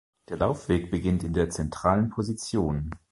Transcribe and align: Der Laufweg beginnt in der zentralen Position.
Der 0.29 0.37
Laufweg 0.37 0.89
beginnt 0.89 1.23
in 1.23 1.33
der 1.35 1.51
zentralen 1.51 2.09
Position. 2.09 2.89